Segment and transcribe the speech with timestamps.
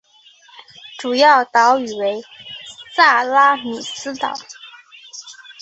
[0.97, 2.23] 主要岛屿为
[2.95, 4.33] 萨拉米斯岛。